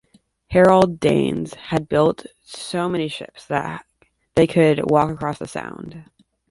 [0.49, 3.85] Harald's Danes had built so many ships that
[4.33, 6.05] they could walk across The Sound.